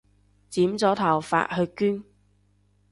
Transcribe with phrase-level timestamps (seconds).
[0.49, 2.03] 剪咗頭髮去捐